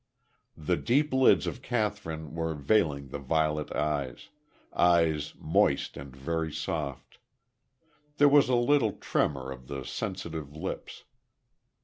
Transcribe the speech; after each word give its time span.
The 0.57 0.77
deep 0.77 1.13
lids 1.13 1.45
of 1.45 1.61
Kathryn 1.61 2.33
were 2.33 2.55
half 2.55 2.63
veiling 2.63 3.09
the 3.09 3.19
violet 3.19 3.71
eyes 3.75 4.29
eyes 4.73 5.35
moist, 5.37 5.95
and 5.95 6.15
very 6.15 6.51
soft. 6.51 7.19
There 8.17 8.27
was 8.27 8.49
a 8.49 8.55
little 8.55 8.93
tremor 8.93 9.51
of 9.51 9.67
the 9.67 9.83
sensitive 9.85 10.55
lips. 10.55 11.03